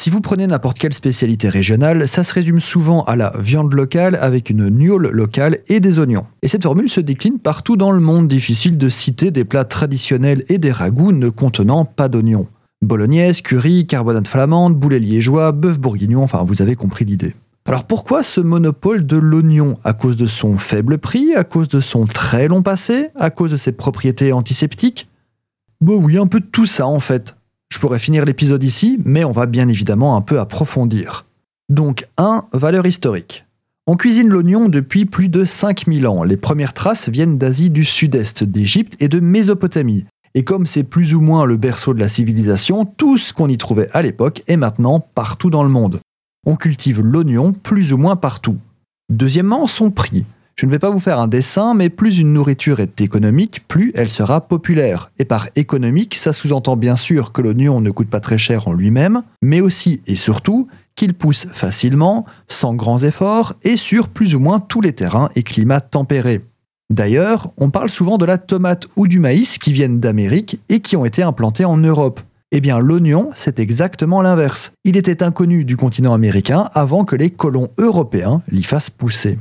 Si 0.00 0.08
vous 0.08 0.22
prenez 0.22 0.46
n'importe 0.46 0.78
quelle 0.78 0.94
spécialité 0.94 1.50
régionale, 1.50 2.08
ça 2.08 2.22
se 2.22 2.32
résume 2.32 2.58
souvent 2.58 3.04
à 3.04 3.16
la 3.16 3.34
viande 3.38 3.74
locale 3.74 4.18
avec 4.22 4.48
une 4.48 4.70
gnôle 4.70 5.08
locale 5.08 5.58
et 5.68 5.78
des 5.78 5.98
oignons. 5.98 6.24
Et 6.40 6.48
cette 6.48 6.62
formule 6.62 6.88
se 6.88 7.02
décline 7.02 7.38
partout 7.38 7.76
dans 7.76 7.90
le 7.90 8.00
monde, 8.00 8.26
difficile 8.26 8.78
de 8.78 8.88
citer 8.88 9.30
des 9.30 9.44
plats 9.44 9.66
traditionnels 9.66 10.42
et 10.48 10.56
des 10.56 10.72
ragoûts 10.72 11.12
ne 11.12 11.28
contenant 11.28 11.84
pas 11.84 12.08
d'oignons. 12.08 12.46
Bolognaise, 12.80 13.42
curry, 13.42 13.86
carbonate 13.86 14.26
flamande, 14.26 14.74
boulet 14.74 15.00
liégeois, 15.00 15.52
bœuf 15.52 15.78
bourguignon, 15.78 16.22
enfin 16.22 16.44
vous 16.44 16.62
avez 16.62 16.76
compris 16.76 17.04
l'idée. 17.04 17.34
Alors 17.66 17.84
pourquoi 17.84 18.22
ce 18.22 18.40
monopole 18.40 19.06
de 19.06 19.18
l'oignon? 19.18 19.76
À 19.84 19.92
cause 19.92 20.16
de 20.16 20.24
son 20.24 20.56
faible 20.56 20.96
prix, 20.96 21.34
à 21.34 21.44
cause 21.44 21.68
de 21.68 21.80
son 21.80 22.06
très 22.06 22.48
long 22.48 22.62
passé, 22.62 23.08
à 23.16 23.28
cause 23.28 23.50
de 23.50 23.58
ses 23.58 23.72
propriétés 23.72 24.32
antiseptiques? 24.32 25.10
Bon 25.82 26.02
oui, 26.02 26.16
un 26.16 26.26
peu 26.26 26.40
de 26.40 26.46
tout 26.46 26.64
ça 26.64 26.86
en 26.86 27.00
fait. 27.00 27.36
Je 27.80 27.86
pourrais 27.86 27.98
finir 27.98 28.26
l'épisode 28.26 28.62
ici, 28.62 29.00
mais 29.06 29.24
on 29.24 29.32
va 29.32 29.46
bien 29.46 29.66
évidemment 29.66 30.14
un 30.14 30.20
peu 30.20 30.38
approfondir. 30.38 31.24
Donc 31.70 32.06
1. 32.18 32.44
Valeur 32.52 32.84
historique. 32.84 33.46
On 33.86 33.96
cuisine 33.96 34.28
l'oignon 34.28 34.68
depuis 34.68 35.06
plus 35.06 35.30
de 35.30 35.46
5000 35.46 36.06
ans. 36.06 36.22
Les 36.22 36.36
premières 36.36 36.74
traces 36.74 37.08
viennent 37.08 37.38
d'Asie 37.38 37.70
du 37.70 37.86
Sud-Est, 37.86 38.44
d'Égypte 38.44 38.96
et 39.00 39.08
de 39.08 39.18
Mésopotamie. 39.18 40.04
Et 40.34 40.44
comme 40.44 40.66
c'est 40.66 40.82
plus 40.82 41.14
ou 41.14 41.22
moins 41.22 41.46
le 41.46 41.56
berceau 41.56 41.94
de 41.94 42.00
la 42.00 42.10
civilisation, 42.10 42.84
tout 42.84 43.16
ce 43.16 43.32
qu'on 43.32 43.48
y 43.48 43.56
trouvait 43.56 43.88
à 43.92 44.02
l'époque 44.02 44.42
est 44.46 44.58
maintenant 44.58 45.00
partout 45.00 45.48
dans 45.48 45.62
le 45.62 45.70
monde. 45.70 46.00
On 46.46 46.56
cultive 46.56 47.00
l'oignon 47.00 47.54
plus 47.54 47.94
ou 47.94 47.96
moins 47.96 48.16
partout. 48.16 48.58
Deuxièmement, 49.08 49.66
son 49.66 49.90
prix. 49.90 50.26
Je 50.60 50.66
ne 50.66 50.72
vais 50.72 50.78
pas 50.78 50.90
vous 50.90 51.00
faire 51.00 51.18
un 51.18 51.26
dessin, 51.26 51.72
mais 51.72 51.88
plus 51.88 52.18
une 52.18 52.34
nourriture 52.34 52.80
est 52.80 53.00
économique, 53.00 53.66
plus 53.66 53.92
elle 53.94 54.10
sera 54.10 54.42
populaire. 54.42 55.10
Et 55.18 55.24
par 55.24 55.48
économique, 55.56 56.16
ça 56.16 56.34
sous-entend 56.34 56.76
bien 56.76 56.96
sûr 56.96 57.32
que 57.32 57.40
l'oignon 57.40 57.80
ne 57.80 57.90
coûte 57.90 58.10
pas 58.10 58.20
très 58.20 58.36
cher 58.36 58.68
en 58.68 58.74
lui-même, 58.74 59.22
mais 59.40 59.62
aussi 59.62 60.02
et 60.06 60.16
surtout 60.16 60.68
qu'il 60.96 61.14
pousse 61.14 61.46
facilement, 61.50 62.26
sans 62.46 62.74
grands 62.74 63.02
efforts, 63.02 63.54
et 63.62 63.78
sur 63.78 64.08
plus 64.08 64.34
ou 64.34 64.38
moins 64.38 64.60
tous 64.60 64.82
les 64.82 64.92
terrains 64.92 65.30
et 65.34 65.44
climats 65.44 65.80
tempérés. 65.80 66.42
D'ailleurs, 66.90 67.52
on 67.56 67.70
parle 67.70 67.88
souvent 67.88 68.18
de 68.18 68.26
la 68.26 68.36
tomate 68.36 68.86
ou 68.96 69.08
du 69.08 69.18
maïs 69.18 69.56
qui 69.56 69.72
viennent 69.72 69.98
d'Amérique 69.98 70.60
et 70.68 70.80
qui 70.80 70.94
ont 70.94 71.06
été 71.06 71.22
implantés 71.22 71.64
en 71.64 71.78
Europe. 71.78 72.20
Eh 72.52 72.60
bien, 72.60 72.80
l'oignon, 72.80 73.30
c'est 73.34 73.60
exactement 73.60 74.20
l'inverse. 74.20 74.72
Il 74.84 74.98
était 74.98 75.22
inconnu 75.22 75.64
du 75.64 75.78
continent 75.78 76.12
américain 76.12 76.68
avant 76.74 77.06
que 77.06 77.16
les 77.16 77.30
colons 77.30 77.70
européens 77.78 78.42
l'y 78.50 78.62
fassent 78.62 78.90
pousser. 78.90 79.38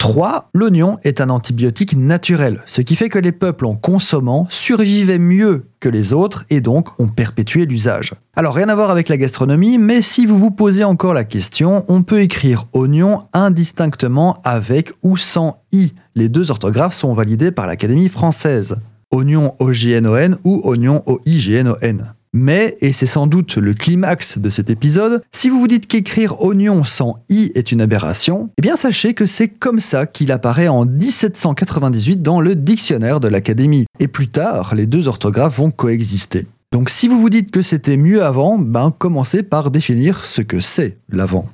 3. 0.00 0.48
L'oignon 0.54 0.98
est 1.04 1.20
un 1.20 1.28
antibiotique 1.28 1.94
naturel, 1.94 2.62
ce 2.64 2.80
qui 2.80 2.96
fait 2.96 3.10
que 3.10 3.18
les 3.18 3.32
peuples 3.32 3.66
en 3.66 3.74
consommant 3.74 4.46
survivaient 4.48 5.18
mieux 5.18 5.66
que 5.78 5.90
les 5.90 6.14
autres 6.14 6.46
et 6.48 6.62
donc 6.62 6.98
ont 6.98 7.06
perpétué 7.08 7.66
l'usage. 7.66 8.14
Alors 8.34 8.54
rien 8.54 8.70
à 8.70 8.74
voir 8.74 8.90
avec 8.90 9.10
la 9.10 9.18
gastronomie, 9.18 9.76
mais 9.76 10.00
si 10.00 10.24
vous 10.24 10.38
vous 10.38 10.50
posez 10.50 10.84
encore 10.84 11.12
la 11.12 11.24
question, 11.24 11.84
on 11.88 12.02
peut 12.02 12.22
écrire 12.22 12.64
oignon 12.72 13.24
indistinctement 13.34 14.40
avec 14.42 14.90
ou 15.02 15.18
sans 15.18 15.62
i. 15.70 15.92
Les 16.14 16.30
deux 16.30 16.50
orthographes 16.50 16.94
sont 16.94 17.12
validées 17.12 17.50
par 17.52 17.66
l'Académie 17.66 18.08
française. 18.08 18.76
Oignon 19.10 19.54
O-J-N-O-N 19.58 20.38
ou 20.44 20.62
oignon 20.64 21.02
O-I-G-N-O-N. 21.04 22.14
Mais, 22.32 22.76
et 22.80 22.92
c'est 22.92 23.06
sans 23.06 23.26
doute 23.26 23.56
le 23.56 23.74
climax 23.74 24.38
de 24.38 24.50
cet 24.50 24.70
épisode, 24.70 25.22
si 25.32 25.48
vous 25.48 25.58
vous 25.58 25.66
dites 25.66 25.88
qu'écrire 25.88 26.40
oignon 26.42 26.84
sans 26.84 27.18
i 27.28 27.50
est 27.54 27.72
une 27.72 27.80
aberration, 27.80 28.50
eh 28.56 28.62
bien 28.62 28.76
sachez 28.76 29.14
que 29.14 29.26
c'est 29.26 29.48
comme 29.48 29.80
ça 29.80 30.06
qu'il 30.06 30.30
apparaît 30.30 30.68
en 30.68 30.84
1798 30.84 32.22
dans 32.22 32.40
le 32.40 32.54
dictionnaire 32.54 33.18
de 33.18 33.28
l'Académie. 33.28 33.86
Et 33.98 34.06
plus 34.06 34.28
tard, 34.28 34.74
les 34.76 34.86
deux 34.86 35.08
orthographes 35.08 35.58
vont 35.58 35.72
coexister. 35.72 36.46
Donc 36.72 36.88
si 36.88 37.08
vous 37.08 37.20
vous 37.20 37.30
dites 37.30 37.50
que 37.50 37.62
c'était 37.62 37.96
mieux 37.96 38.22
avant, 38.22 38.56
ben 38.58 38.94
commencez 38.96 39.42
par 39.42 39.72
définir 39.72 40.24
ce 40.24 40.40
que 40.40 40.60
c'est 40.60 40.98
l'avant. 41.08 41.48